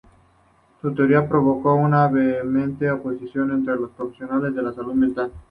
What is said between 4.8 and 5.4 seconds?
mental.